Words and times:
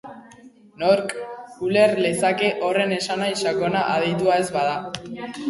Nork 0.83 1.11
uler 1.67 1.93
lezake 2.05 2.49
horren 2.69 2.95
esanahi 2.97 3.37
sakona 3.45 3.85
aditua 3.99 4.41
ez 4.47 4.49
bada? 4.59 5.31